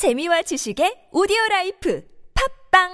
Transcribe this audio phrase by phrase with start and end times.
[0.00, 2.02] 재미와 지식의 오디오 라이프
[2.72, 2.88] 팝빵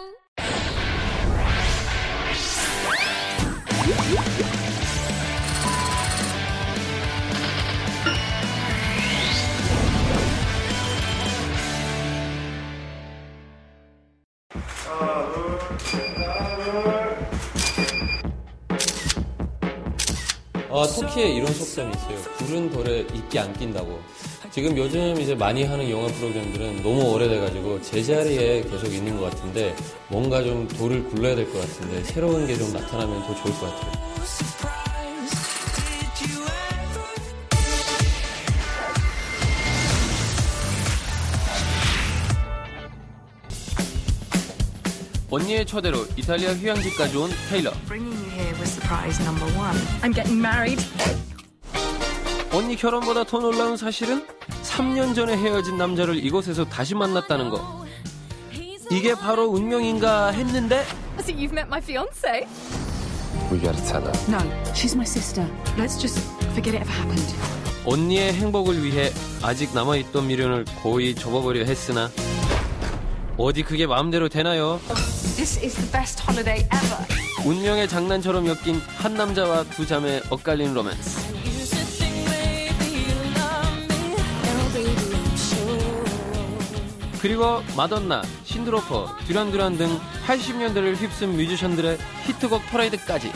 [20.68, 22.18] 아, 터키에 이런 속담이 있어요.
[22.38, 24.00] 불은 돌에 이끼 안 낀다고.
[24.56, 29.76] 지금 요즘 이제 많이 하는 영화 프로그램들은 너무 오래돼가지고 제자리에 계속 있는 것 같은데
[30.08, 33.92] 뭔가 좀 돌을 굴러야 될 것 같은데 새로운 게 좀 나타나면 더 좋을 것 같아요.
[45.30, 47.72] 언니의 초대로 이탈리아 휴양지까지 온 테일러.
[52.52, 54.24] 언니 결혼보다 더 놀라운 사실은
[54.76, 57.86] 3년 전에 헤어진 남자를 이곳에서 다시 만났다는 거.
[58.90, 60.84] 이게 바로 운명인가 했는데
[61.18, 62.46] So you've met my fiance?
[63.50, 64.12] We gotta tell her.
[64.28, 64.38] No,
[64.74, 65.48] she's my sister.
[65.78, 66.20] Let's just
[66.52, 67.34] forget it ever happened.
[67.86, 69.10] 언니의 행복을 위해
[69.42, 72.10] 아직 남아있던 미련을 거의 접어버려 했으나
[73.38, 74.78] 어디 그게 마음대로 되나요?
[75.36, 77.48] This is the best holiday ever.
[77.48, 81.25] 운명의 장난처럼 엮인 한 남자와 두 자매의 엇갈린 로맨스.
[87.26, 89.88] 그리고 마돈나, 신디 로퍼, 듀란듀란 등
[90.28, 93.32] 80년대를 휩쓴 뮤지션들의 히트곡 퍼레이드까지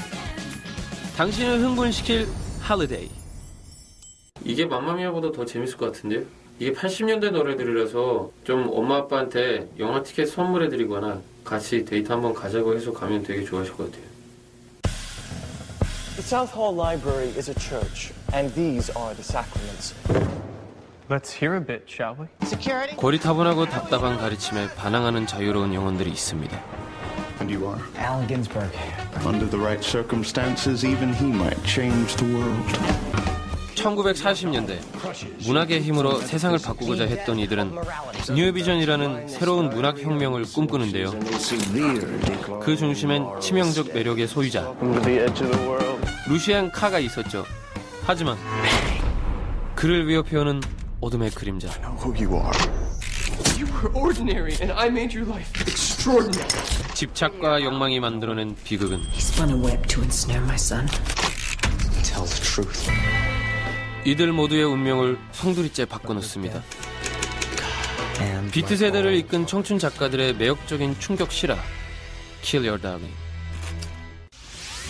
[1.16, 2.28] 당신을 흥분시킬
[2.60, 3.10] 할리데이
[4.44, 6.22] 이게 맘마미아보다 더 재밌을 것 같은데요?
[6.60, 13.24] 이게 80년대 노래들이라서 좀 엄마 아빠한테 영화 티켓 선물해드리거나 같이 데이트 한번 가자고 해서 가면
[13.24, 14.08] 되게 좋아하실 것 같아요
[16.14, 20.39] The South Hall Library is a church, and these are the sacraments.
[21.10, 22.26] Let's hear a bit, shall we?
[22.46, 22.94] Security?
[22.94, 26.56] 고리타분하고 답답한 가르침에 반항하는 자유로운 영혼들이 있습니다
[27.40, 27.82] And you are.
[27.98, 28.70] Allen Ginsberg.
[29.26, 32.62] Under the right circumstances, even he might change the world.
[33.74, 34.78] 1940년대
[35.46, 37.72] 문학의 힘으로 세상을 바꾸고자 했던 이들은
[38.36, 41.10] 뉴비전이라는 새로운 문학 혁명을 꿈꾸는데요.
[42.60, 44.72] 그 중심엔 치명적 매력의 소유자.
[46.28, 47.44] 루시안 카가 있었죠.
[48.04, 48.36] 하지만
[49.74, 50.60] 그를 위협해오는
[51.00, 51.68] 어둠의 그림자.
[52.04, 52.50] Who you are.
[53.94, 56.48] Ordinary, and I made your life extraordinary.
[56.94, 60.86] 집착과 욕망이 만들어낸 비극은 He spun a web to ensnare my son.
[62.02, 62.90] Tell the truth.
[64.04, 66.62] 이들 모두의 운명을 송두리째 바꿔놓습니다.
[68.52, 71.56] 비트 세대를 이끈 청춘 작가들의 매력적인 충격 실화
[72.42, 73.14] Kill Your Darling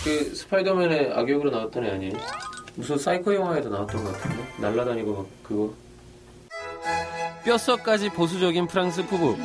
[0.03, 2.13] 그 스파이더맨의 악역으로 나왔던 애 아니에요?
[2.75, 5.73] 무슨 사이코 영화에도 나왔던 것 같은데 날라다니고 막 그거
[7.45, 9.37] 뼛속까지 보수적인 프랑스 부부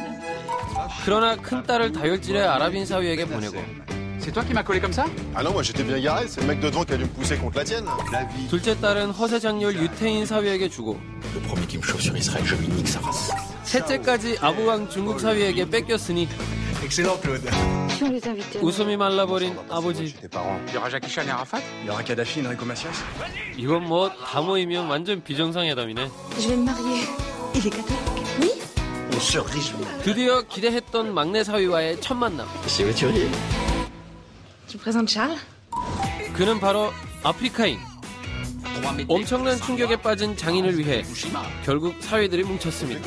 [1.04, 3.56] 그러나 큰딸을 다혈질의 아랍인 사위에게 보내고
[4.18, 5.04] C'est toi qui m'as collé comme ça
[5.36, 7.08] Ah non, moi j'étais bien garé, c'est le mec de devant qui a dû me
[7.10, 7.84] pousser contre la tienne.
[8.10, 8.48] La vie.
[8.48, 10.98] 둘째 딸은 허세 장렬 유태인 사위에게 주고
[11.34, 13.30] Le premier qui me chauffe sur Israël, je lui nique sa race.
[13.62, 16.26] 셋째까지 아부왕 중국 사위에게 뺏겼으니
[16.82, 17.48] Excellent, Claude.
[18.60, 20.12] 웃음이 말라버린 아버지
[23.56, 26.10] 이건 뭐 다 모이면 완전 비정상회담이네
[30.02, 33.30] 드디어 기대했던 막내 사위와의 첫 만남 C'est voiturier.
[34.68, 35.40] Tu me présentes Charles
[36.34, 37.78] 그는 바로 아프리카인
[39.08, 41.02] 엄청난 충격에 빠진 장인을 위해
[41.64, 43.00] 결국 사위들이 뭉쳤습니다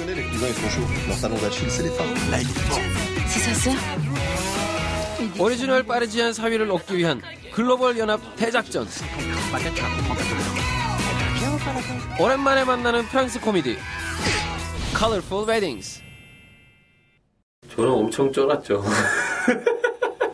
[5.37, 7.21] 오리지널 Parisian 사위를 얻기 위한
[7.53, 8.87] 글로벌 연합 대작전
[12.19, 13.77] 오랜만에 만나는 프랑스 코미디
[14.97, 16.01] Colorful Weddings
[17.75, 18.83] 저는 엄청 쫄았죠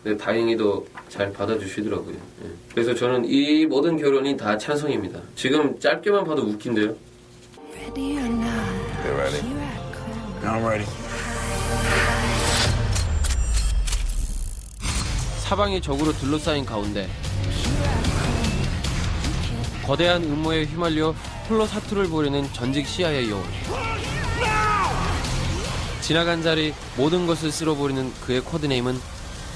[0.02, 2.48] 근데 다행히도 잘 받아주시더라고요 예.
[2.72, 6.94] 그래서 저는 이 모든 결혼이 다 찬성입니다 지금 짧게만 봐도 웃긴데요
[7.96, 9.40] They're ready.
[10.42, 10.86] I'm ready.
[15.38, 17.08] 사방이 적으로 둘러싸인 가운데
[19.86, 21.14] 거대한 음모에 휘말려
[21.48, 23.44] 홀로 사투를 벌이는 전직 CIA 요원
[26.00, 28.94] 지나간 자리 모든 것을 쓸어버리는 그의 코드네임은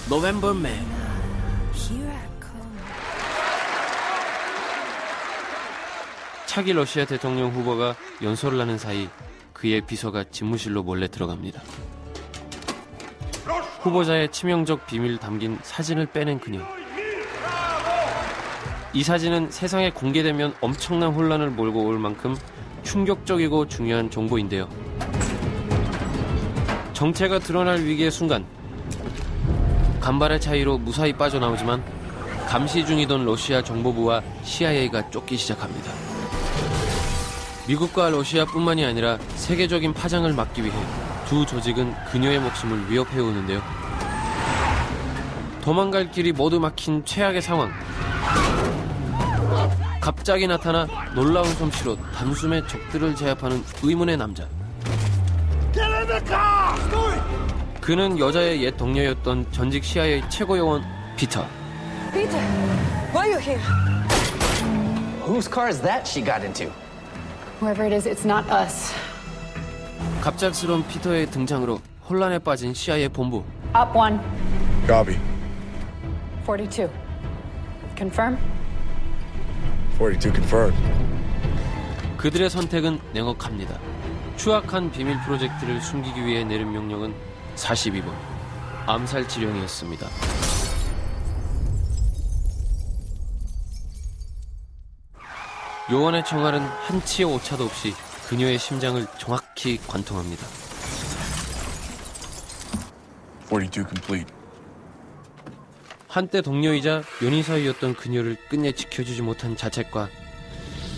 [0.08, 1.00] 노벰버맨
[6.46, 9.08] 차기 러시아 대통령 후보가 연설을 하는 사이
[9.52, 11.62] 그의 비서가 집무실로 몰래 들어갑니다.
[13.82, 16.60] 후보자의 치명적 비밀 담긴 사진을 빼낸 그녀.
[18.92, 22.36] 이 사진은 세상에 공개되면 엄청난 혼란을 몰고 올 만큼
[22.82, 24.68] 충격적이고 중요한 정보인데요.
[26.92, 28.44] 정체가 드러날 위기의 순간
[30.00, 31.84] 간발의 차이로 무사히 빠져나오지만
[32.48, 35.92] 감시 중이던 러시아 정보부와 CIA가 쫓기 시작합니다.
[37.68, 40.74] 미국과 러시아뿐만이 아니라 세계적인 파장을 막기 위해
[41.28, 43.62] 두 조직은 그녀의 목숨을 위협해 오는데요.
[45.60, 47.70] 도망갈 길이 모두 막힌 최악의 상황.
[50.00, 54.46] 갑자기 나타나 놀라운 솜씨로 단숨에 적들을 제압하는 의문의 남자.
[57.80, 60.82] 그는 여자의 옛 동료였던 전직 CIA 최고 요원
[61.16, 61.46] 피터.
[62.12, 62.40] Peter,
[63.12, 63.60] why are you here?
[65.26, 66.72] Whose car is that she got into?
[67.60, 68.92] Whoever it is, it's not us.
[70.22, 73.44] 갑작스러운 피터의 등장으로 혼란에 빠진 CIA 본부.
[73.74, 74.18] Up one,
[74.86, 75.18] Copy.
[76.44, 76.88] 42.
[77.96, 78.38] Confirm?
[80.00, 80.74] 42 confirmed.
[82.16, 83.78] 그들의 선택은 냉혹합니다.
[84.38, 87.14] 추악한 비밀 프로젝트를 숨기기 위해 내린 명령은
[87.56, 88.10] 42번
[88.86, 90.08] 암살 지령이었습니다.
[95.90, 97.92] 요원의 총알은 한 치의 오차도 없이
[98.26, 100.46] 그녀의 심장을 정확히 관통합니다.
[103.50, 104.39] 42 complete.
[106.10, 110.08] 한때 동료이자 연인 사이였던 그녀를 끝내 지켜주지 못한 자책과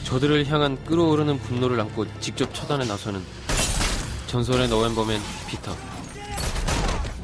[0.05, 3.21] 저들을 향한 끓어오르는 분노를 안고 직접 처단에 나서는
[4.27, 5.77] 전설의 너웬버맨 피터.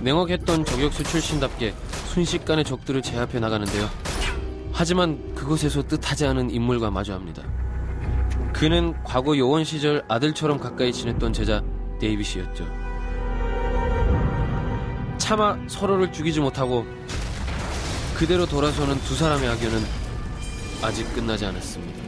[0.03, 1.73] 냉혹했던 저격수 출신답게
[2.09, 3.89] 순식간에 적들을 제압해 나가는데요.
[4.71, 7.43] 하지만 그곳에서 뜻하지 않은 인물과 마주합니다.
[8.53, 11.65] 그는 과거 요원 시절 아들처럼 가까이 지냈던 제자
[12.01, 12.67] 데이빗이었죠.
[15.17, 16.87] 차마 서로를 죽이지 못하고
[18.19, 19.81] 그대로 돌아서는 두 사람의 악연은
[20.83, 22.03] 아직 끝나지 않았습니다.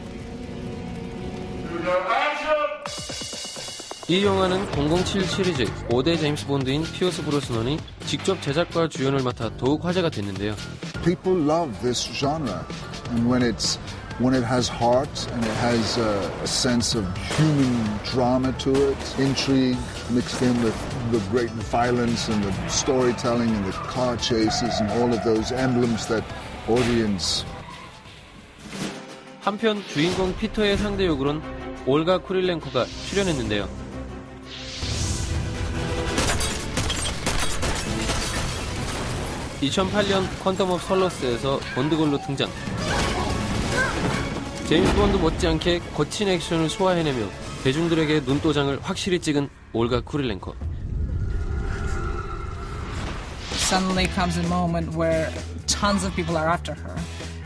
[4.09, 10.09] 이 영화는 007 시리즈 5대 제임스 본드인 피어스 브로스넌이 직접 제작과 주연을 맡아 더욱 화제가
[10.09, 10.53] 됐는데요.
[11.01, 12.59] People love this genre,
[13.11, 13.79] and when it's
[14.19, 17.07] when it has heart and it has a, a sense of
[17.37, 19.77] human drama to it, intrigue
[20.11, 20.75] mixed in with
[21.11, 26.07] the great violence and the storytelling and the car chases and all of those emblems
[26.07, 26.23] that
[26.67, 27.45] audience
[29.41, 31.41] 한편 주인공 피터의 상대 역으로는
[31.87, 33.67] 올가 쿠릴렌코가 출연했는데요.
[39.61, 42.49] (2008년) 퀀텀 오브 솔러스에서 본드걸로 등장
[44.67, 47.27] 제임스 본드 못지않게 거친 액션을 소화해내며
[47.63, 50.55] 대중들에게 눈도장을 확실히 찍은 올가 쿠릴렌코
[53.70, 55.30] Suddenly comes a moment where
[55.66, 56.96] tons of people are after her,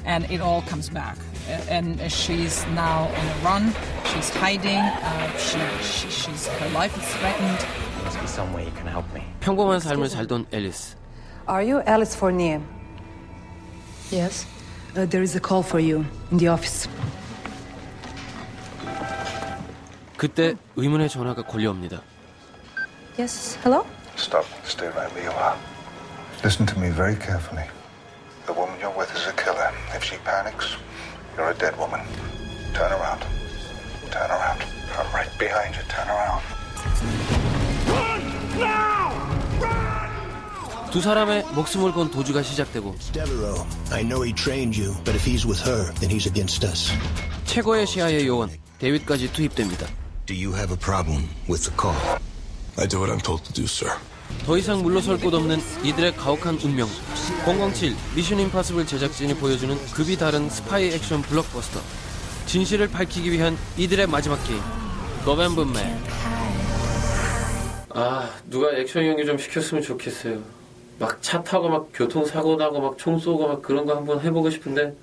[0.04, 1.16] and it all comes back.
[1.48, 3.72] A- And she's now on a run.
[4.12, 4.78] She's hiding.
[4.78, 7.58] Uh, she, she, she's her life is threatened.
[7.58, 9.22] There must be some way you can help me.
[9.40, 10.96] 평범한 삶을 살던 앨리스
[11.48, 12.60] Are you Alice Fournier?
[14.10, 14.46] Yes.
[14.96, 16.88] Uh, there is a call for you in the office.
[20.16, 22.02] 그때 의문의 전화가 걸려옵니다
[23.18, 23.84] Yes, hello?
[24.16, 24.44] Stop.
[24.64, 25.56] Stay right where you are.
[26.44, 27.64] Listen to me very carefully.
[28.46, 29.70] The woman you're with is a killer.
[29.94, 30.76] If she panics,
[31.36, 32.00] you're a dead woman.
[32.74, 33.22] Turn around.
[34.10, 34.64] Turn around.
[34.98, 35.82] I'm right behind you.
[35.88, 36.42] Turn around.
[40.90, 45.46] 두 사람의 목숨을 건 도주가 시작되고 Devereaux, I know he trained you, but if he's
[45.46, 46.90] with her, then he's against us.
[47.44, 49.86] 최고의 시야의 요원 데윗까지 투입됩니다.
[50.26, 51.94] Do you have a problem with the call?
[52.76, 53.92] I do what I'm told to do, sir.
[54.45, 56.87] 더 이상 물러설 곳 없는 이들의 가혹한 운명.
[57.45, 61.79] 007 미션 임파서블 제작진이 보여주는 급이 다른 스파이 액션 블록버스터.
[62.45, 64.61] 진실을 밝히기 위한 이들의 마지막 게임.
[65.25, 66.03] 노벰버맨
[67.97, 70.39] 아 누가 액션 연기 좀 시켰으면 좋겠어요.
[70.99, 74.93] 막 차 타고 막 교통사고 나고 막 총 쏘고 막 그런 거 한번 해보고 싶은데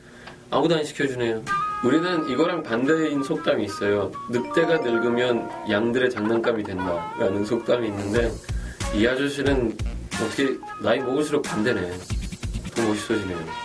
[0.51, 1.43] 아무도 안 시켜주네요.
[1.85, 4.13] 우리는 이거랑 반대인 속담이 있어요.
[4.31, 8.31] 늑대가 늙으면 양들의 장난감이 된다라는 속담이 있는데
[8.95, 9.77] 이 아저씨는
[10.23, 11.99] 어떻게 나이 먹을수록 반대네.
[12.75, 13.62] 더 멋있어지네요.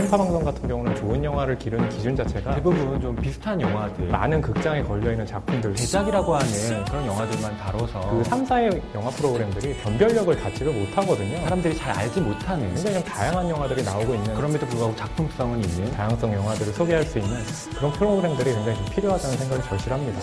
[0.00, 4.82] 공중파 방송 같은 경우는 좋은 영화를 기르는 기준 자체가 대부분 좀 비슷한 영화들, 많은 극장에
[4.82, 11.38] 걸려있는 작품들, 대작이라고 하는 그런 영화들만 다뤄서 그 3, 4의 영화 프로그램들이 변별력을 갖지를 못하거든요.
[11.42, 16.32] 사람들이 잘 알지 못하는 굉장히 좀 다양한 영화들이 나오고 있는 그럼에도 불구하고 작품성은 있는 다양성
[16.32, 17.36] 영화들을 소개할 수 있는
[17.76, 20.20] 그런 프로그램들이 굉장히 좀 필요하다는 생각이 절실합니다.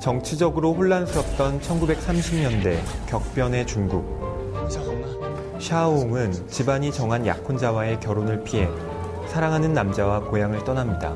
[0.00, 4.31] 정치적으로 혼란스럽던 1930년대 격변의 중국.
[5.61, 8.67] 샤오웅은 집안이 정한 약혼자와의 결혼을 피해
[9.27, 11.15] 사랑하는 남자와 고향을 떠납니다.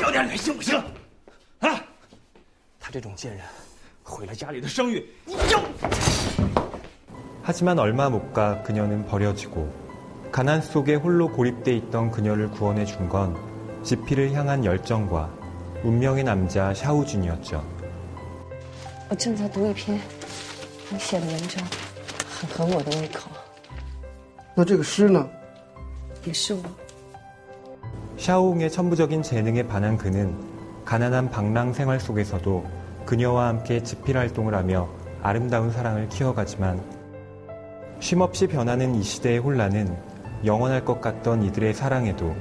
[0.00, 0.78] 要点脸行不行？
[1.60, 1.82] 啊！
[2.78, 3.40] 他这种贱人，
[4.02, 5.58] 毁了家里的声誉，你就。
[7.42, 9.70] 하지만 얼마 못 가 그녀는 버려지고
[10.32, 13.36] 가난 속에 홀로 고립돼 있던 그녀를 구원해 준 건
[13.82, 15.30] 지피를 향한 열정과
[15.84, 17.62] 운명의 남자 샤오준이었죠.
[19.08, 20.00] 我正在读一篇
[20.90, 21.64] 你写的文章，
[22.40, 23.30] 很合我的胃口。
[24.60, 25.28] 那这个诗呢？
[26.24, 26.62] 也是我。
[28.16, 30.34] 샤오웅의 천부적인 재능에 반한 그는
[30.84, 32.64] 가난한 방랑 생활 속에서도
[33.04, 34.88] 그녀와 함께 집필 활동을 하며
[35.22, 36.80] 아름다운 사랑을 키워가지만
[38.00, 39.94] 쉼없이 변하는 이 시대의 혼란은
[40.44, 42.34] 영원할 것 같던 이들의 사랑에도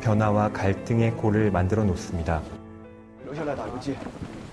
[0.00, 2.42] 변화와 갈등의 골을 만들어 놓습니다.
[3.24, 3.96] 留下来打游击。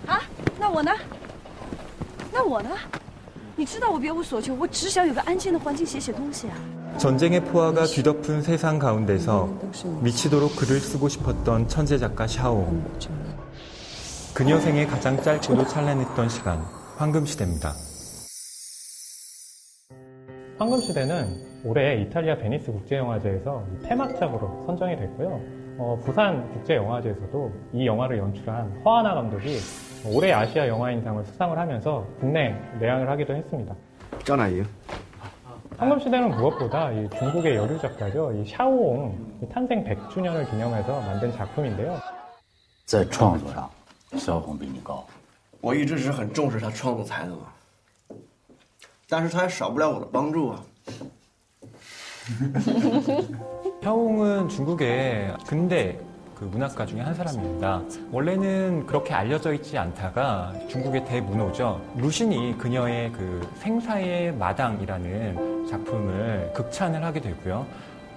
[0.07, 0.21] 啊，
[0.59, 0.91] 那我呢？
[2.31, 2.69] 那我呢？
[3.55, 6.55] 你知道我别无所求，我只想有个安静的环境写写东西啊。
[6.98, 9.48] 전쟁의 포화가 뒤덮은 세상 가운데서
[10.02, 12.66] 미치도록 글을 쓰고 싶었던 천재 작가 샤오.
[14.32, 16.62] 그녀 생애 가장 짧고도 찬란했던 시간,
[16.96, 17.72] 황금시대입니다.
[20.58, 21.26] 황금시대는
[21.64, 25.40] 올해 이탈리아 베니스 국제영화제에서 폐막작으로 선정이 됐고요.
[25.78, 29.58] 어, 부산 국제영화제에서도 이 영화를 연출한 허안화 감독이
[30.06, 33.74] 올해 아시아 영화인상을 수상을 하면서 국내 내한을 하기도 했습니다.
[34.24, 34.64] 짠아이요?
[35.77, 38.31] 황금시대는 무엇보다 이 중국의 여류 작가죠.
[38.33, 41.99] 이 샤오옹 이 탄생 100주년을 기념해서 만든 작품인데요.
[42.85, 43.69] 在创作上，
[44.17, 45.05] 萧红比你高。
[45.61, 47.37] 我一直是很重视他创作才能，
[49.07, 50.63] 但是他也少不了我的帮助啊。
[53.81, 55.97] 샤오웅은 중국의 근대
[56.38, 57.82] 그 문학가 중에 한 사람입니다.
[58.12, 61.80] 원래는 그렇게 알려져 있지 않다가 중국의 대문호죠.
[61.96, 67.66] 루신이 그녀의 그 생사의 마당이라는 작품을 극찬을 하게 되고요.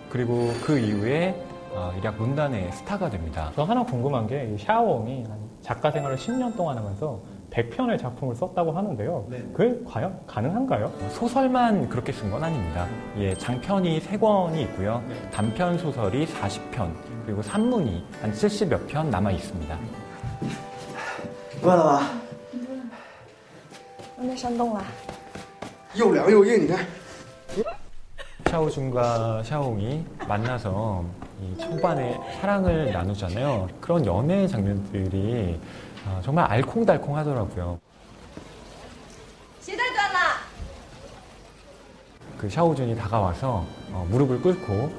[0.10, 3.52] 그리고 그 이후에 어, 일약 문단의 스타가 됩니다.
[3.56, 7.22] 저 하나 궁금한 게이 샤오옹이 한 작가 생활을 10년 동안 하면서
[7.52, 9.28] 100편의 작품을 썼다고 하는데요.
[9.54, 10.92] 그게 과연 가능한가요?
[11.12, 12.88] 소설만 그렇게 쓴 건 아닙니다.
[13.18, 15.02] 예, 장편이 3권이 있고요.
[15.32, 16.92] 단편 소설이 40편,
[17.29, 19.79] 그리고 산문이 한 70여 편 남아 있습니다.
[21.62, 22.11] 饿了吧？
[24.19, 24.85] 外面山洞了。
[25.95, 26.87] 又凉又硬，你看。
[28.50, 31.05] 샤오준과 샤오웅이 만나서
[31.41, 33.69] 이 초반에 사랑을 나누잖아요.
[33.81, 35.59] 그런 연애 장면들이
[36.07, 37.79] 아, 정말 알콩달콩 하더라고요.
[39.61, 40.19] 鞋带断了。
[42.38, 44.91] 그 샤오준이 다가와서 어, 무릎을 꿇고 어,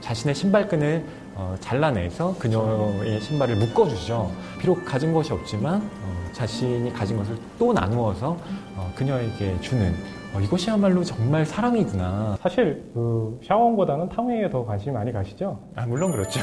[0.00, 1.04] 자신의 신발끈을
[1.34, 4.30] 어, 잘라내서 그녀의 신발을 묶어주죠.
[4.58, 8.36] 비록 가진 것이 없지만 어, 자신이 가진 것을 또 나누어서
[8.76, 9.94] 어, 그녀에게 주는
[10.34, 12.36] 어, 이것이야말로 정말 사랑이구나.
[12.40, 15.58] 사실 그 샤오옹보다는 탕웨이에 더 관심이 많이 가시죠?
[15.74, 16.40] 아 물론 그렇죠.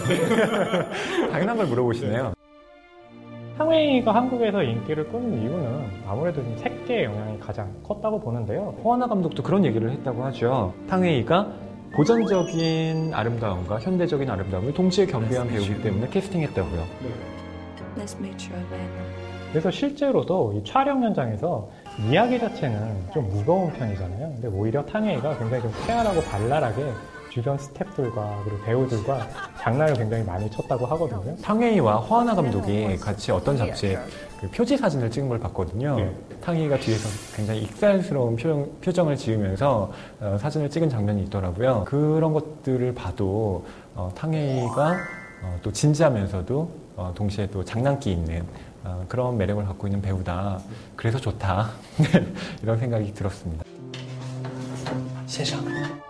[1.32, 2.34] 당연한 걸 물어보시네요.
[3.58, 8.76] 탕웨이가 한국에서 인기를 끄는 이유는 아무래도 좀 색계의 영향이 가장 컸다고 보는데요.
[8.84, 10.74] 호하나 감독도 그런 얘기를 했다고 하죠.
[10.90, 11.63] 탕웨이가
[11.96, 16.86] 고전적인 아름다움과 현대적인 아름다움을 동시에 겸비한 배우기 때문에 캐스팅했다고요.
[17.96, 18.90] Let's make sure that.
[19.52, 21.70] 그래서 실제로도 이 촬영 현장에서
[22.10, 24.34] 이야기 자체는 좀 무거운 편이잖아요.
[24.34, 26.84] 근데 오히려 탕웨이가 굉장히 좀 쾌활하고 발랄하게
[27.34, 29.28] 주변 스태프들과 그리고 배우들과
[29.60, 31.36] 장난을 굉장히 많이 쳤다고 하거든요.
[31.38, 33.98] 탕웨이와 허하나 감독이 같이 어떤 잡지에
[34.40, 35.96] 그 표지 사진을 찍은 걸 봤거든요.
[35.96, 36.16] 네.
[36.42, 41.86] 탕웨이가 뒤에서 굉장히 익살스러운 표정, 을 지으면서 어, 사진을 찍은 장면이 있더라고요.
[41.86, 44.92] 그런 것들을 봐도 어, 탕웨이가
[45.42, 48.46] 어, 또 진지하면서도 어, 동시에 또 장난기 있는
[48.84, 50.60] 어, 그런 매력을 갖고 있는 배우다.
[50.96, 51.72] 그래서 좋다.
[52.62, 53.64] 이런 생각이 들었습니다.
[55.26, 56.03] 先生，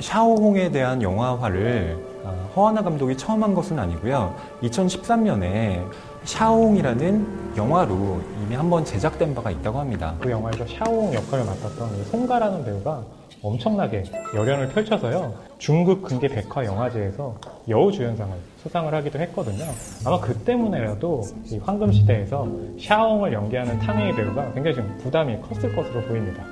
[0.00, 4.34] 샤오홍에 대한 영화화를 어, 허하나 감독이 처음 한 것은 아니고요.
[4.62, 5.84] 2013년에
[6.24, 10.14] 샤오홍이라는 영화로 이미 한번 제작된 바가 있다고 합니다.
[10.20, 13.04] 그 영화에서 샤오옹 역할을 맡았던 이 송가라는 배우가
[13.42, 15.34] 엄청나게 열연을 펼쳐서요.
[15.58, 17.36] 중국 근계 백화 영화제에서
[17.68, 19.64] 여우주연상을 수상을 하기도 했거든요.
[20.04, 22.48] 아마 그 때문에라도 이 황금시대에서
[22.80, 26.44] 샤오옹을 연기하는 탕웨이 배우가 굉장히 좀 부담이 컸을 것으로 보입니다.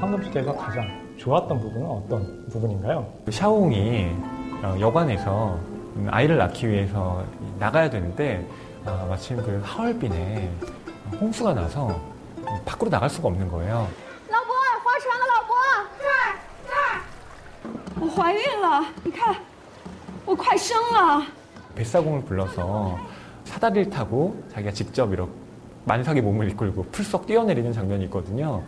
[0.00, 3.07] 황금시대에서 가장 좋았던 부분은 어떤 부분인가요?
[3.25, 4.11] 그 샤오홍이
[4.63, 5.57] 어, 여관에서
[5.95, 7.23] 음, 아이를 낳기 위해서
[7.59, 8.47] 나가야 되는데
[8.85, 10.49] 아, 마침 그 하얼빈에
[11.19, 11.99] 홍수가 나서
[12.65, 13.87] 밖으로 나갈 수가 없는 거예요.
[14.29, 15.55] 老伯，划船的老伯，
[15.99, 16.35] 这儿
[16.67, 19.35] 这儿，我怀孕了，你看，
[20.25, 21.23] 我快生了。
[21.75, 22.97] 뱃사공을 불러서
[23.45, 25.31] 사다리를 타고 자기가 직접 이렇게
[25.85, 28.63] 만삭의 몸을 이끌고 풀썩 뛰어내리는 장면이 있거든요.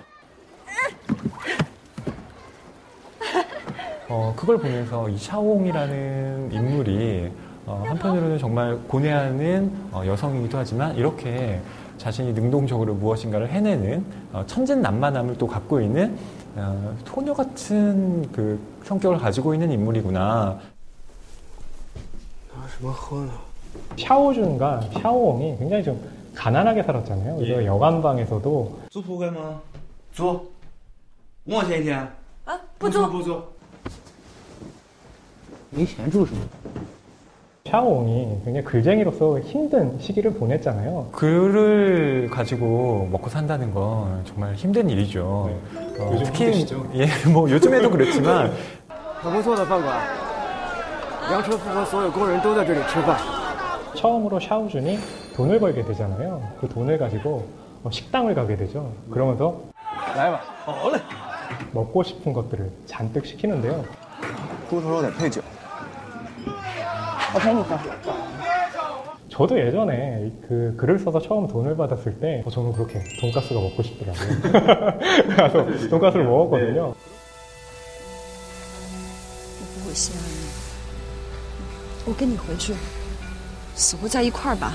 [4.09, 7.31] 어, 그걸 보면서 이 샤옹이라는 인물이
[7.65, 11.59] 어, 한편으로는 정말 고뇌하는 어, 여성이기도 하지만 이렇게
[11.97, 16.15] 자신이 능동적으로 무엇인가를 해내는 어, 천진난만함을 또 갖고 있는
[16.55, 20.59] 어, 소녀 같은 그 성격을 가지고 있는 인물이구나.
[23.97, 25.99] 샤오준과 샤오옹이 굉장히 좀
[26.35, 27.37] 가난하게 살았잖아요.
[27.37, 29.59] 그래서 여관방에서도 租铺会吗？
[30.13, 30.45] 租，
[31.45, 31.99] 五毛钱一天。
[32.45, 33.41] 啊，不租不租。
[35.71, 36.41] 没钱住什么？
[37.67, 41.09] 샤오옹이 굉장히 글쟁이로서 힘든 시기를 보냈잖아요.
[41.11, 45.49] 글을 가지고 먹고 산다는 건 정말 힘든 일이죠.
[45.99, 46.87] 어, 요즘 힘드시죠?
[46.93, 48.51] 예, 뭐 요즘에도 그렇지만
[49.21, 49.99] 很不错的饭馆，
[51.27, 53.17] 梁车夫和所有工人都在这里吃饭。
[53.95, 54.99] 처음으로 샤오준이
[55.35, 56.41] 돈을 벌게 되잖아요.
[56.61, 57.47] 그 돈을 가지고
[57.83, 58.93] 어, 식당을 가게 되죠.
[59.09, 59.59] 그러면서
[60.15, 60.99] 来吧，好嘞。
[61.73, 63.83] 먹고 싶은 것들을 잔뜩 시키는데요.
[64.69, 65.41] 猪头肉得配酒。
[67.33, 67.77] 我陪你喝。
[69.35, 74.41] 저도 예전에 그 글을 써서 처음 돈을 받았을 때 어, 저는 그렇게 돈가스가 먹고 싶더라고요.
[75.35, 76.93] 그래서 돈가스를 먹었거든요.
[79.59, 80.29] 我不会心安的。
[82.05, 82.73] 我跟你回去，
[83.75, 84.71] 死活在一块儿吧。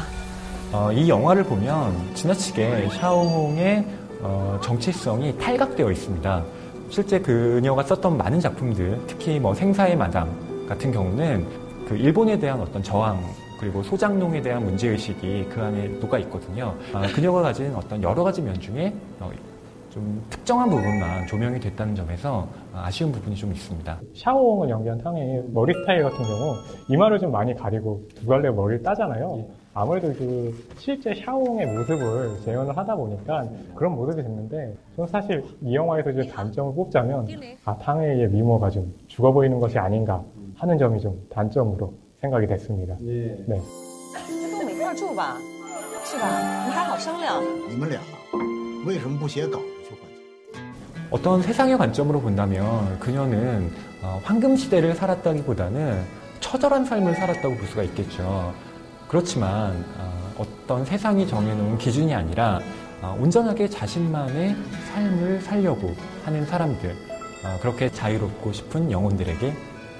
[0.73, 3.87] 어, 이 영화를 보면 지나치게 샤오홍의
[4.21, 6.45] 어, 정체성이 탈각되어 있습니다.
[6.90, 10.29] 실제 그녀가 썼던 많은 작품들, 특히 뭐 생사의 마담
[10.69, 11.47] 같은 경우는
[11.88, 13.20] 그 일본에 대한 어떤 저항
[13.60, 16.75] 그리고 소장농에 대한 문제의식이 그 안에 녹아 있거든요.
[16.94, 19.32] 아, 그녀가 가진 어떤 여러 가지 면 중에 어,
[19.89, 23.98] 좀 특정한 부분만 조명이 됐다는 점에서 아쉬운 부분이 좀 있습니다.
[24.13, 26.56] 샤오홍을 연기한 탕의 머리 스타일 같은 경우
[26.89, 29.46] 이마를 좀 많이 가리고 두 갈래 머리를 따잖아요.
[29.74, 36.12] 아무래도 그 실제 샤오홍의 모습을 재현을 하다 보니까 그런 모습이 됐는데 저는 사실 이 영화에서
[36.13, 37.27] 좀 단점을 뽑자면
[37.65, 40.22] 아 탕웨이의 미모가 좀 죽어 보이는 것이 아닌가
[40.57, 42.97] 하는 점이 좀 단점으로 생각이 됐습니다.
[43.00, 43.45] 네.
[44.29, 45.37] 跟我们一块儿住吧，
[46.05, 46.26] 是吧？
[46.26, 47.42] 我们还好商量。
[47.68, 48.01] 你们俩
[48.87, 50.62] 为什么不写稿子去换？
[51.11, 53.70] 어떤 세상의 관점으로 본다면 그녀는
[54.03, 56.03] 어, 황금 시대를 살았다기보다는
[56.40, 58.53] 처절한 삶을 살았다고 볼 수가 있겠죠.
[59.09, 62.61] 그렇지만 어, 어떤 세상이 정해놓은 기준이 아니라
[63.03, 64.57] 어, 온전하게 자신만의
[64.92, 65.94] 삶을 살려고
[66.25, 66.90] 하는 사람들
[67.44, 69.53] 어, 그렇게 자유롭고 싶은 영혼들에게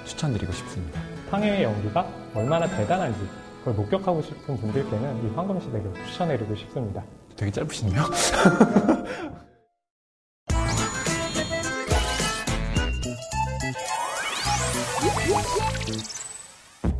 [0.06, 1.00] 추천드리고 싶습니다.
[1.30, 3.18] 탕웨이의 연기가 얼마나 대단한지
[3.58, 7.02] 그걸 목격하고 싶은 분들께는 이 황금시대를 추천해드리고 싶습니다.
[7.36, 8.02] 되게 짧으시네요.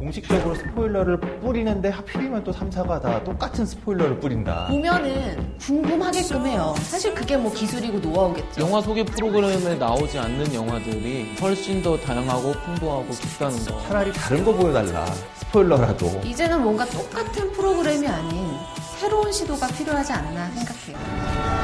[0.07, 4.69] 공식적으로 스포일러를 뿌리는데 하필이면 또 3사가 다 똑같은 스포일러를 뿌린다.
[4.69, 6.77] 보면은 궁금하게끔 해요.
[6.83, 8.61] 사실 그게 뭐 기술이고 노하우겠죠.
[8.61, 13.81] 영화 소개 프로그램에 나오지 않는 영화들이 훨씬 더 다양하고 풍부하고 깊다는 거.
[13.83, 15.07] 차라리 다른 거 보여달라.
[15.35, 16.07] 스포일러라도.
[16.25, 18.49] 이제는 뭔가 똑같은 프로그램이 아닌
[18.97, 21.56] 새로운 시도가 필요하지 않나 생각해요.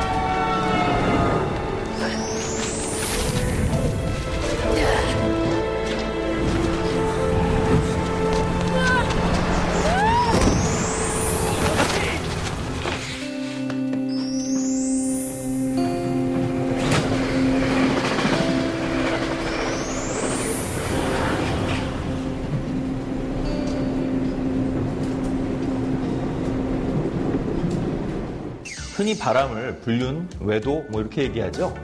[28.97, 31.75] 흔히 바람을 불륜, 외도 뭐 이렇게 얘기하죠.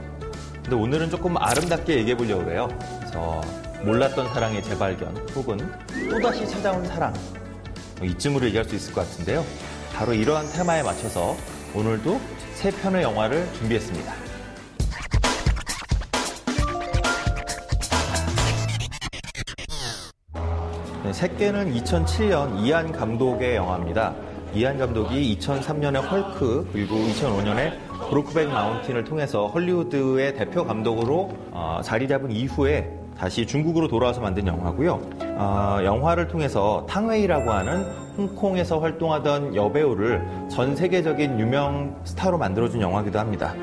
[0.61, 2.67] 근데 오늘은 조금 아름답게 얘기해 보려고 그래요.
[2.99, 3.41] 그래서
[3.83, 5.57] 몰랐던 사랑의 재발견 혹은
[6.09, 7.13] 또다시 찾아온 사랑
[7.97, 9.43] 뭐 이쯤으로 얘기할 수 있을 것 같은데요.
[9.95, 11.35] 바로 이러한 테마에 맞춰서
[11.73, 12.19] 오늘도
[12.53, 14.13] 세 편의 영화를 준비했습니다.
[21.03, 24.28] 네, 새끼는 2007년 이한 감독의 영화입니다.
[24.53, 27.73] 이한 감독이 2003년에 헐크 그리고 2005년에
[28.09, 35.01] 브로크백 마운틴을 통해서 헐리우드의 대표 감독으로 어, 자리 잡은 이후에 다시 중국으로 돌아와서 만든 영화고요.
[35.21, 37.83] 어, 영화를 통해서 탕웨이라고 하는
[38.17, 43.53] 홍콩에서 활동하던 여배우를 전 세계적인 유명 스타로 만들어준 영화기도 합니다.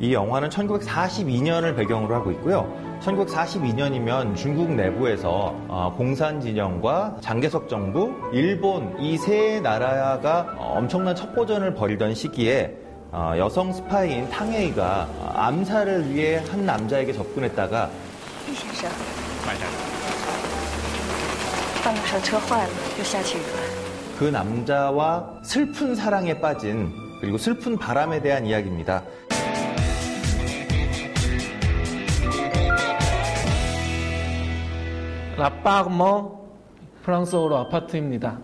[0.00, 2.70] 이 영화는 1942년을 배경으로 하고 있고요.
[3.04, 12.14] 1942년이면 중국 내부에서 어, 공산 진영과 장개석 정부, 일본 이 세 나라가 엄청난 첩보전을 벌이던
[12.14, 12.74] 시기에
[13.12, 17.90] 어, 여성 스파이인 탕웨이가 암살을 위해 한 남자에게 접근했다가
[24.18, 29.02] 그 남자와 슬픈 사랑에 빠진 그리고 슬픈 바람에 대한 이야기입니다.
[35.36, 36.44] 라파르멍
[37.02, 38.38] 프랑스어로 아파트입니다.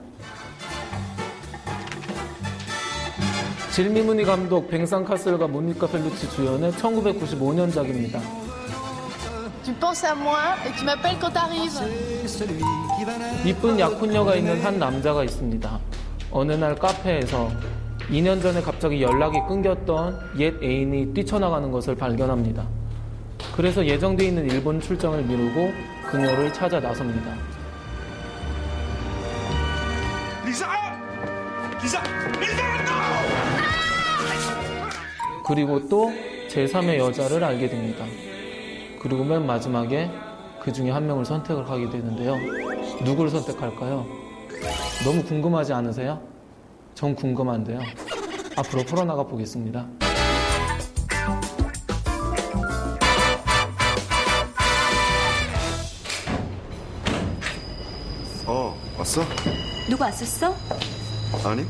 [3.72, 8.20] 질미무니 감독 뱅상 카슬과 모니카 펠루치 주연의 1995년작입니다.
[9.62, 11.80] Tu penses à moi et tu m'appelles quand t'arrives.
[13.44, 15.78] 이쁜 약혼녀가 있는 한 남자가 있습니다.
[16.32, 17.50] 어느 날 카페에서
[18.10, 22.79] 2년 전에 갑자기 연락이 끊겼던 옛 애인이 뛰쳐나가는 것을 발견합니다.
[23.54, 25.72] 그래서 예정돼 있는 일본 출장을 미루고
[26.10, 27.34] 그녀를 찾아 나섭니다.
[30.46, 30.66] 리사!
[31.82, 32.02] 리사!
[32.38, 32.62] 리사!
[35.46, 36.12] 그리고 또
[36.48, 38.04] 제3의 여자를 알게 됩니다.
[39.00, 40.10] 그리고 맨 마지막에
[40.62, 42.36] 그 중에 한 명을 선택을 하게 되는데요.
[43.04, 44.06] 누구를 선택할까요?
[45.04, 46.20] 너무 궁금하지 않으세요?
[46.94, 47.80] 전 궁금한데요.
[48.56, 49.86] 앞으로 풀어나가 보겠습니다.
[59.10, 59.22] 왔어?
[59.88, 60.54] 누구 왔었어?
[61.44, 61.64] 아니?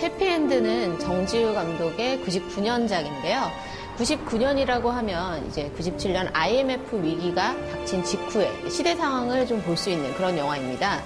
[0.00, 3.50] 해피엔드는 정지우 감독의 99년작인데요.
[3.98, 10.38] 99년이라고 하면 이제 97년 IMF 위기가 닥친 직후에 시대 상황을 좀 볼 수 있는 그런
[10.38, 11.02] 영화입니다.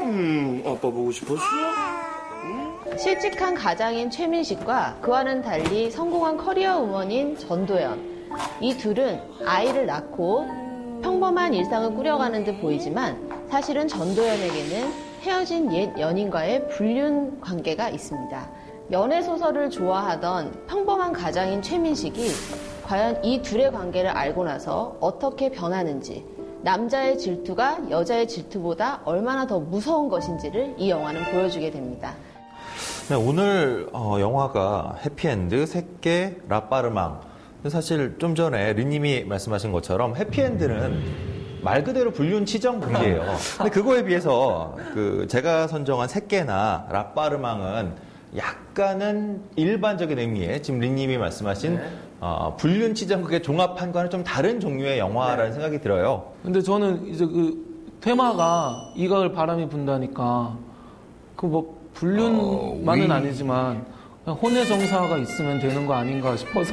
[0.00, 1.42] 음, 아빠 보고 싶었어?
[2.98, 8.14] 실직한 가장인 최민식과 그와는 달리 성공한 커리어 우먼인 전도연.
[8.60, 10.63] 이 둘은 아이를 낳고
[11.04, 14.90] 평범한 일상을 꾸려가는 듯 보이지만 사실은 전도연에게는
[15.20, 18.48] 헤어진 옛 연인과의 불륜 관계가 있습니다.
[18.90, 22.28] 연애 소설을 좋아하던 평범한 가장인 최민식이
[22.84, 26.24] 과연 이 둘의 관계를 알고 나서 어떻게 변하는지
[26.62, 32.14] 남자의 질투가 여자의 질투보다 얼마나 더 무서운 것인지를 이 영화는 보여주게 됩니다.
[33.10, 37.33] 네, 오늘 어, 영화가 해피엔드, 새끼, 라빠르망.
[37.74, 43.24] 사실 좀 전에 린님이 말씀하신 것처럼 해피엔드는 말 그대로 불륜 치정 극이에요.
[43.56, 47.92] 근데 그거에 비해서 그 제가 선정한 새끼나 라빠르망은
[48.36, 51.80] 약간은 일반적인 의미의 지금 린님이 말씀하신
[52.20, 56.32] 어, 불륜 치정극의 종합판과는 좀 다른 종류의 영화라는 생각이 들어요.
[56.42, 57.64] 근데 저는 이제 그
[58.00, 60.56] 테마가 이가을 바람이 분다니까
[61.36, 63.84] 그 뭐 불륜만은 어, 아니지만
[64.24, 66.72] 그냥 혼의 정사가 있으면 되는 거 아닌가 싶어서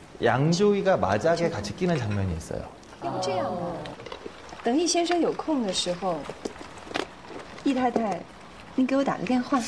[0.22, 2.62] 양조위가 마작에 같이 끼는 장면이 있어요.
[3.04, 3.72] 要不这样吧，
[4.64, 6.18] 等易先生有空的时候，
[7.64, 8.20] 易太太，
[8.74, 9.58] 您给我打个电话。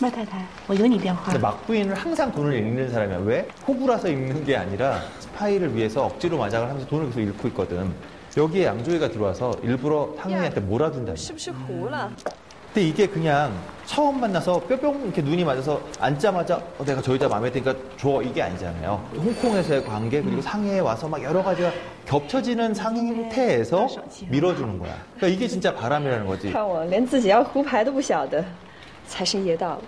[0.00, 1.38] 麦太太，我有你电话 근데 。
[1.38, 3.18] 막부인은 항상 돈을 잃는 사람이야.
[3.18, 3.48] 왜?
[3.66, 7.94] 호구라서 잃는 게 아니라 스파이를 위해서 억지로 마작을 하면서 돈을 계속 잃고 있거든.
[8.36, 11.14] 여기에 양조위가 들어와서 일부러 탕민이한테 몰아준다.
[11.14, 12.10] 是不是糊了？
[12.74, 13.52] 근데 이게 그냥
[13.98, 18.42] 처음 만나서 뿅뿅 이렇게 눈이 맞아서 앉자마자 어, 내가 저 여자 마음에 드니까 줘 이게
[18.42, 19.08] 아니잖아요.
[19.16, 21.70] 홍콩에서의 관계 그리고 상해에 와서 막 여러 가지가
[22.06, 23.86] 겹쳐지는 상태에서
[24.30, 24.94] 밀어주는 거야.
[25.16, 26.50] 그러니까 이게 진짜 바람이라는 거지.
[26.52, 28.42] 看我连自己要胡牌都不晓得，
[29.06, 29.80] 财神爷到了。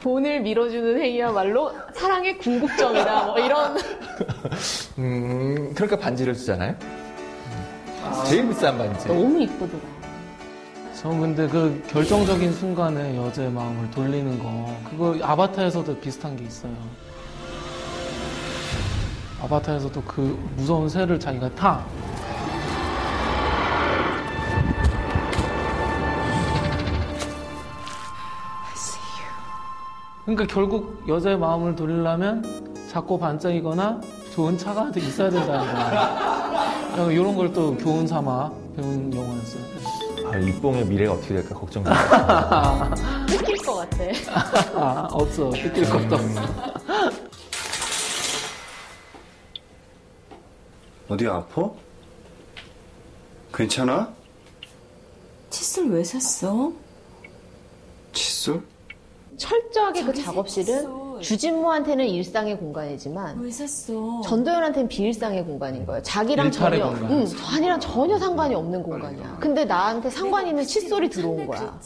[0.00, 3.24] 돈을 밀어주는 행위야말로 사랑의 궁극점이다.
[3.26, 3.76] 뭐 이런.
[4.98, 6.74] 음, 그러니까 반지를 주잖아요.
[6.80, 8.12] 음.
[8.26, 9.08] 제일 비싼 반지.
[9.08, 9.82] 너무 이쁘더라.
[11.03, 16.71] 저 근데 그 결정적인 순간에 여자의 마음을 돌리는 거 그거 아바타에서도 비슷한 게 있어요.
[19.41, 21.85] 아바타에서도 그 무서운 새를 자기가 타.
[30.25, 32.43] 그러니까 결국 여자의 마음을 돌리려면
[32.89, 33.99] 작고 반짝이거나
[34.33, 36.73] 좋은 차가 있어야 된다는 거야.
[37.11, 39.72] 이런 걸 또 교훈 삼아 배운 영화였어요.
[40.33, 41.91] 아, 이뽕의 미래가 어떻게 될까 걱정돼.
[43.29, 44.03] 뜯길 것 같아.
[44.73, 45.51] 아, 없어.
[45.51, 46.41] 뜯길 것도 없어.
[51.07, 51.69] 어디 아파?
[53.53, 54.11] 괜찮아?
[55.51, 56.73] 칫솔 왜 샀어?
[58.11, 58.63] 칫솔?
[59.47, 61.03] 철저하게 그 작업실은.
[61.19, 64.21] 주진모한테는 일상의 공간이지만 왜 샀어?
[64.25, 66.01] 전도연한테는 비일상의 공간인 거예요.
[66.01, 67.11] 자기랑 전혀, 공간.
[67.11, 69.37] 응, 자기랑 전혀 상관이 없는 공간이야.
[69.39, 71.79] 근데 나한테 상관 있는 칫솔이 들어온 거야.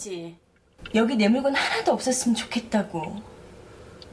[0.96, 3.02] 여기 내 물건 하나도 없었으면 좋겠다고.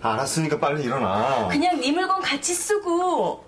[0.03, 1.49] 알았으니까 빨리 일어나.
[1.49, 3.45] 그냥 네 물건 같이 쓰고.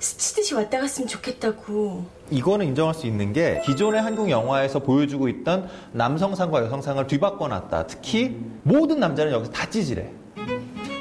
[0.00, 2.04] 스치듯이 왔다 갔으면 좋겠다고.
[2.30, 7.86] 이거는 인정할 수 있는 게 기존의 한국 영화에서 보여주고 있던 남성상과 여성상을 뒤바꿔놨다.
[7.86, 10.10] 특히 모든 남자는 여기서 다 찌질해.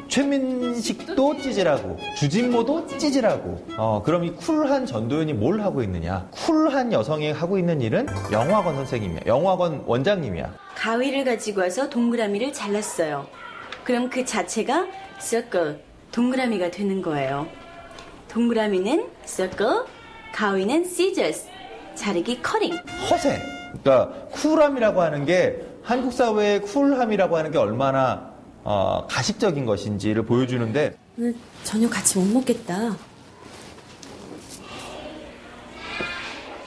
[0.10, 7.60] 최민식도 찌질하고 주진모도 찌질하고 어, 그럼 이 쿨한 전도연이 뭘 하고 있느냐 쿨한 여성이 하고
[7.60, 13.28] 있는 일은 영화관 선생님이야 영화관 원장님이야 가위를 가지고 와서 동그라미를 잘랐어요.
[13.84, 14.88] 그럼 그 자체가
[15.22, 15.78] circle,
[16.12, 17.48] 동그라미가 되는 거예요.
[18.30, 19.84] 동그라미는 circle,
[20.34, 21.48] 가위는 scissors,
[21.96, 22.76] 자르기 커링.
[23.10, 23.42] 허세
[23.84, 31.36] 그러니까 쿨함이라고 하는 게 한국 사회의 쿨함이라고 하는 게 얼마나 어, 가식적인 것인지를 보여주는데 오늘
[31.64, 32.96] 저녁 같이 못 먹겠다.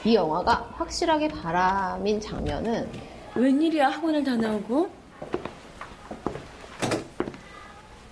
[0.04, 2.88] 이 영화가 확실하게 바람인 장면은
[3.36, 4.90] 웬일이야 학원을 다 나오고?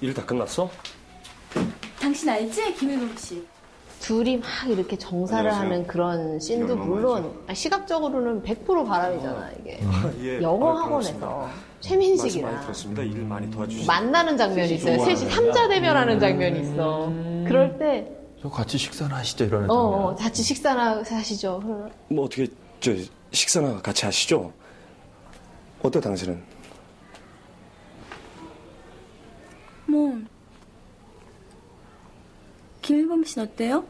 [0.02, 0.70] 일 다 끝났어?
[2.00, 2.74] 당신 알지?
[2.74, 3.46] 김일범 씨.
[4.00, 5.72] 둘이 막 이렇게 정사를 안녕하세요.
[5.72, 9.78] 하는 그런 씬도 물론 아니, 시각적으로는 100% 바람이잖아 이게
[10.22, 10.40] 예.
[10.42, 11.26] 영어 아, 학원에서 그렇습니다.
[11.26, 13.02] 말씀 최민식이랑 들었습니다.
[13.02, 13.86] 일 많이 도와주시죠.
[13.86, 17.12] 만나는 장면이 있어요 좋아하는 셋이 삼자 대면하는 장면이 있어
[17.46, 22.24] 그럴 때 저 같이 식사나 하시죠 이러는 어, 장면 어, 같이 식사나 하시죠 그러면 뭐
[22.24, 22.46] 어떻게
[22.80, 22.92] 저
[23.32, 24.50] 식사나 같이 하시죠?
[25.82, 26.42] 어때 당신은?
[29.86, 30.18] 뭐
[32.90, 33.84] 김일범 씨는 어때요?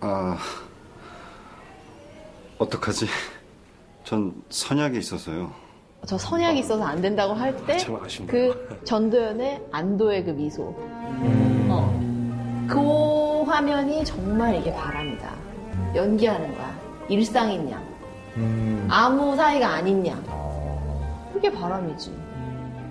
[0.00, 0.38] 아,
[2.58, 3.06] 어떡하지?
[4.04, 5.52] 전 선약이 있어서요.
[6.06, 8.30] 저 선약이 있어서 안 된다고 할 때 참 아쉽네요.
[8.30, 10.76] 그 전도연의 안도의 그 미소
[11.68, 12.66] 어.
[12.68, 15.34] 그 화면이 정말 이게 바람이다
[15.96, 17.82] 연기하는 거야 일상인 양
[18.36, 20.22] 음, 아무 사이가 아닌 양
[21.32, 22.19] 그게 바람이지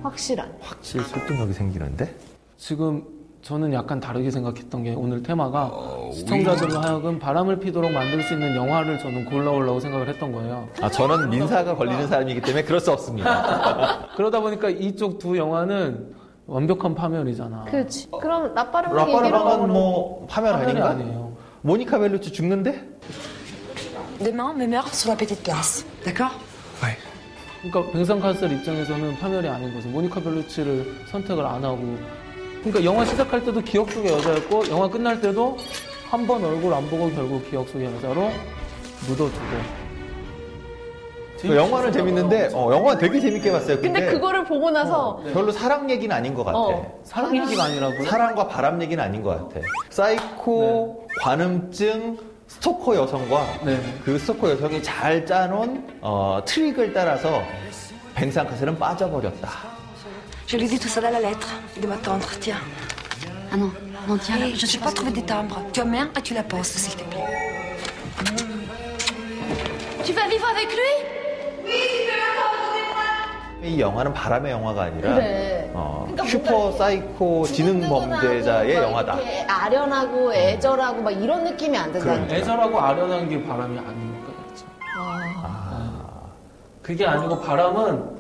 [0.04, 2.16] 확실한 확실히 설득력이 생기는데
[2.58, 3.04] 지금
[3.42, 5.72] 저는 약간 다르게 생각했던 게 오늘 테마가
[6.14, 10.68] 시청자들로 하여금 바람을 피도록 만들 수 있는 영화를 저는 골라오려고 생각을 했던 거예요.
[10.82, 16.14] 아 저는 민사가 걸리는 사람이기 때문에 그럴 수 없습니다 그러다 보니까 이쪽 두 영화는
[16.48, 17.66] 완벽한 파멸이잖아.
[17.66, 20.90] 그렇지 그럼 라빠르방 라빠르방은 뭐 파멸 아닌가?
[20.90, 21.32] 아니에요.
[21.62, 22.90] 모니카 벨루치 죽는데?
[24.20, 25.86] Demain, même heure sur la petite place.
[26.04, 26.36] D'accord
[27.62, 29.90] 그러니까 뱅상 카셀 입장에서는 파멸이 아닌 거죠.
[29.90, 31.98] 모니카 벨루치를 선택을 안 하고.
[32.64, 35.58] 그러니까 영화 시작할 때도 기억 속의 여자였고 영화 끝날 때도
[36.10, 38.30] 한 번 얼굴 안 보고 결국 기억 속의 여자로
[39.08, 39.80] 묻어두고.
[41.42, 43.80] 그 영화는 재밌는데 어, 영화 되게 재밌게 봤어요.
[43.80, 46.58] 근데 그거를 보고 나서 별로 사랑 얘기는 아닌 것 같아.
[46.58, 47.00] 어.
[47.04, 48.04] 사랑 얘기가 아니라고요?
[48.06, 49.66] 사랑과 바람 얘기는 아닌 것 같아.
[49.90, 52.18] 사이코, 관음증,
[52.50, 53.60] 스토커 여성과
[54.04, 57.44] 그 스토커 여성이 잘 짜놓은 어, 트릭을 따라서
[58.16, 59.50] 뱅상카셀은 빠져버렸다.
[60.48, 61.48] Je lui dis tout ça dans la lettre.
[61.76, 62.28] Il doit m'attendre.
[62.42, 62.58] Tiens.
[63.52, 63.72] Ah non,
[64.08, 65.62] non, tiens, là, je ne sais pas trouver des timbres.
[65.72, 67.24] Tu amènes et tu la postes, s'il te plaît.
[70.04, 71.20] Tu vas vivre avec lui?
[73.62, 75.59] 이 영화는 바람의 영화가 아니라 그래.
[75.74, 79.18] 어, 그러니까 슈퍼 사이코 지능 범죄자의 막 영화다.
[79.48, 84.66] 아련하고 애절하고 막 이런 느낌이 안 든다니까 애절하고 아련한 게 바람이 아니니까 그렇죠.
[86.82, 88.20] 그게 아니고 바람은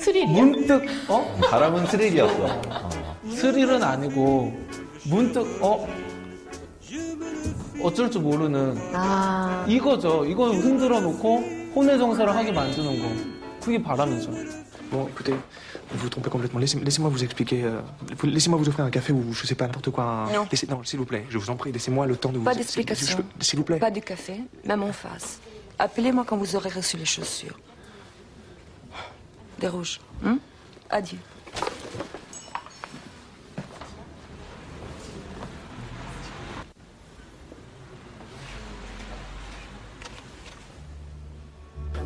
[0.00, 0.26] 스릴이야.
[0.42, 1.34] 문득 어?
[1.50, 2.62] 바람은 스릴이었어.
[3.30, 4.52] 스릴은 아니고
[5.08, 5.86] 문득 어
[7.82, 9.64] 어쩔 줄 모르는 아.
[9.66, 10.24] 이거죠.
[10.26, 11.42] 이거 흔들어 놓고
[11.74, 13.08] 혼의 정사를 하게 만드는 거.
[13.64, 14.30] 그게 바람이죠.
[14.93, 15.33] Bon, écoutez,
[15.91, 16.59] vous vous trompez complètement.
[16.59, 17.63] Laissez- Laissez-moi vous expliquer.
[17.63, 17.81] euh,
[18.17, 20.03] vous- Laissez-moi vous offrir un café ou je sais pas, n'importe quoi.
[20.03, 20.47] un- Non.
[20.51, 22.43] Laissez- non, s'il vous plaît, je vous en prie, laissez-moi le temps de vous.
[22.43, 23.17] Pas si- si- d'explication.
[23.17, 23.77] je peux- S'il vous plaît.
[23.79, 25.39] Pas de café, même en face.
[25.77, 27.59] Appelez-moi quand vous aurez reçu les chaussures.
[29.59, 29.99] Des rouges.
[30.25, 30.39] hein
[30.89, 31.19] Adieu.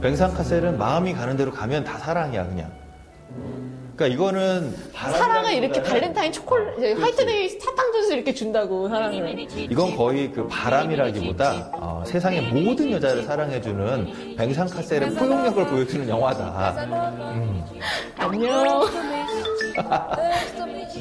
[0.02, 2.77] 뱅상카셀은 마음이 가는 대로 가면 다 사랑이야 그냥.
[3.97, 9.47] 그러니까 이거는 사랑을 이렇게 발렌타인 초콜릿 화이트데이 사탕 주스 이렇게 준다고 사랑을.
[9.59, 16.85] 이건 거의 그 바람이라기보다 어, 세상의 모든 여자를 사랑해주는 뱅상카셀의 포용력을 보여주는 영화다.
[17.35, 17.64] 음.
[18.19, 18.85] 안녕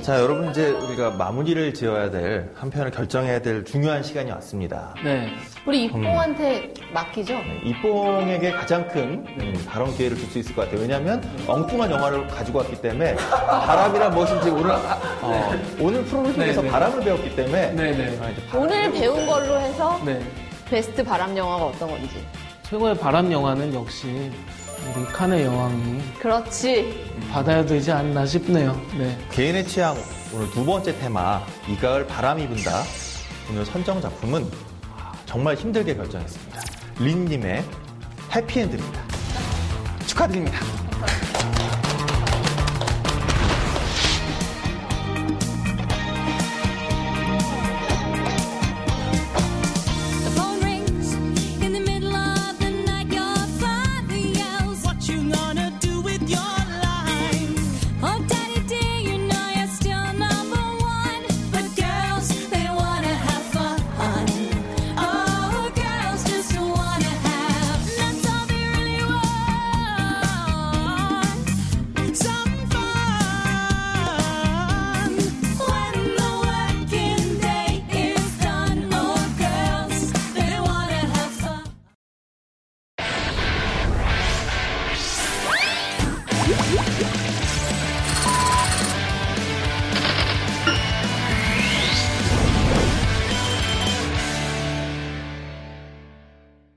[0.04, 4.94] 자 여러분 이제 우리가 마무리를 지어야 될 한편을 결정해야 될 중요한 시간이 왔습니다.
[5.04, 5.30] 네.
[5.66, 10.82] 우리 이뽕한테 맡기죠 이뽕에게 가장 큰 음, 발언 기회를 줄 수 있을 것 같아요.
[10.82, 16.72] 왜냐하면 엉뚱한 영화를 가지고 왔기 때문에 바람이란 무엇인지 오늘 아, 어, 오늘 프로그램에서 네, 네.
[16.72, 18.20] 바람을 배웠기 때문에 네네.
[18.22, 20.22] 아, 이제 바람- 오늘 배운 걸로 해서 네.
[20.70, 22.10] 베스트 바람 영화가 어떤 건지
[22.63, 24.32] 최고의 바람 영화는 역시
[24.95, 27.06] 우리 칸의 여왕이 그렇지.
[27.32, 28.80] 받아야 되지 않나 싶네요.
[28.97, 29.17] 네.
[29.32, 29.95] 개인의 취향
[30.34, 32.84] 오늘 두 번째 테마 이가을 바람이 분다
[33.50, 34.50] 오늘 선정 작품은
[35.26, 36.62] 정말 힘들게 결정했습니다.
[37.00, 37.63] 린님의
[38.36, 39.02] 해피엔드입니다.
[40.06, 40.60] 축하드립니다.